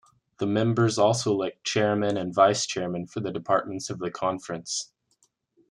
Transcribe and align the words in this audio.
The 0.39 0.47
members 0.47 0.97
also 0.97 1.31
elect 1.31 1.63
chairmen 1.63 2.17
and 2.17 2.33
vice-chairmen 2.33 3.05
for 3.05 3.19
the 3.19 3.31
departments 3.31 3.91
of 3.91 3.99
the 3.99 4.09
conference. 4.09 4.91